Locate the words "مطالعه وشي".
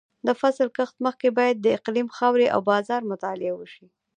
3.11-3.85